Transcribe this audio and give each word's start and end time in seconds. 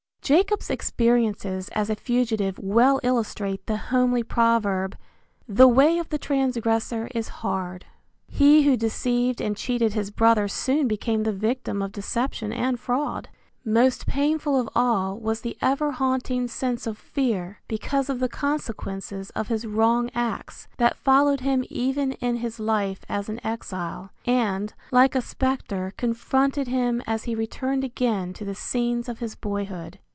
Jacob's 0.23 0.69
experiences 0.69 1.67
as 1.69 1.89
a 1.89 1.95
fugitive 1.95 2.57
well 2.57 3.01
illustrate 3.03 3.65
the 3.67 3.75
homely 3.75 4.23
proverb, 4.23 4.95
"The 5.45 5.67
way 5.67 5.97
of 5.99 6.07
the 6.07 6.17
transgressor 6.19 7.09
is 7.13 7.27
hard." 7.43 7.85
He 8.29 8.61
who 8.63 8.77
deceived 8.77 9.41
and 9.41 9.57
cheated 9.57 9.91
his 9.91 10.09
brother 10.09 10.47
soon 10.47 10.87
became 10.87 11.23
the 11.23 11.33
victim 11.33 11.81
of 11.81 11.91
deception 11.91 12.53
and 12.53 12.79
fraud. 12.79 13.27
Most 13.65 14.07
painful 14.07 14.55
of 14.57 14.69
all 14.73 15.19
was 15.19 15.41
the 15.41 15.57
ever 15.61 15.91
haunting 15.91 16.47
sense 16.47 16.87
of 16.87 16.97
fear 16.97 17.59
because 17.67 18.09
of 18.09 18.19
the 18.19 18.29
consequences 18.29 19.31
of 19.31 19.49
his 19.49 19.65
wrong 19.67 20.09
acts 20.15 20.69
that 20.77 20.95
followed 20.95 21.41
him 21.41 21.65
even 21.69 22.13
in 22.13 22.37
his 22.37 22.57
life 22.57 23.03
as 23.09 23.27
an 23.27 23.41
exile 23.45 24.11
and, 24.25 24.73
like 24.91 25.13
a 25.13 25.21
spectre, 25.21 25.93
confronted 25.97 26.69
him 26.69 27.03
as 27.05 27.25
he 27.25 27.35
returned 27.35 27.83
again 27.83 28.31
to 28.31 28.45
the 28.45 28.55
scenes 28.55 29.09
of 29.09 29.19
his 29.19 29.35
boyhood. 29.35 29.99